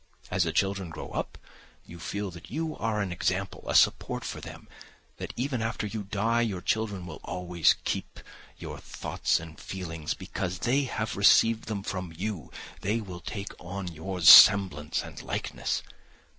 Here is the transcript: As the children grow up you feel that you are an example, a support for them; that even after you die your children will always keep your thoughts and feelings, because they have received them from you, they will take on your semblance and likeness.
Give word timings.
As 0.31 0.45
the 0.45 0.51
children 0.51 0.89
grow 0.89 1.09
up 1.09 1.37
you 1.85 1.99
feel 1.99 2.31
that 2.31 2.49
you 2.49 2.75
are 2.75 3.01
an 3.03 3.11
example, 3.11 3.63
a 3.67 3.75
support 3.75 4.23
for 4.25 4.41
them; 4.41 4.67
that 5.17 5.31
even 5.37 5.61
after 5.61 5.85
you 5.85 6.01
die 6.01 6.41
your 6.41 6.59
children 6.59 7.05
will 7.05 7.21
always 7.23 7.75
keep 7.85 8.19
your 8.57 8.79
thoughts 8.79 9.39
and 9.39 9.59
feelings, 9.59 10.15
because 10.15 10.57
they 10.57 10.85
have 10.85 11.15
received 11.15 11.65
them 11.65 11.83
from 11.83 12.11
you, 12.17 12.51
they 12.79 12.99
will 12.99 13.19
take 13.21 13.53
on 13.59 13.89
your 13.89 14.21
semblance 14.21 15.03
and 15.03 15.21
likeness. 15.21 15.83